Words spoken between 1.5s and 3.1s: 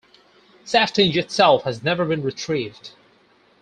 has never been retrieved.